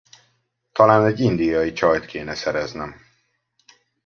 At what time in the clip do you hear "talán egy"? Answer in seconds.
0.71-1.19